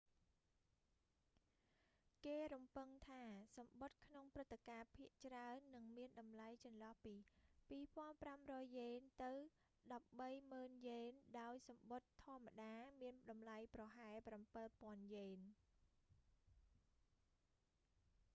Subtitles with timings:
[2.25, 3.23] គេរំពឹងថា
[3.57, 7.15] សំបុត្រក្នុងព្រឹត្តិការណ៍ភាគច្រើន នឹងមានតម្លៃចន្លោះពី
[7.69, 9.33] 2,500 យ៉េនទៅ
[9.91, 14.13] 130,000 យ៉េន ដោយសំបុត្រធម្មតា មានតម្លៃប្រហែល
[14.65, 15.39] 7,000 យ៉េន